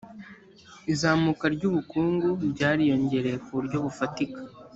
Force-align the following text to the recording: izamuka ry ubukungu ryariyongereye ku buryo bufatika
izamuka 0.93 1.45
ry 1.55 1.63
ubukungu 1.69 2.29
ryariyongereye 2.51 3.37
ku 3.43 3.49
buryo 3.57 3.77
bufatika 3.85 4.39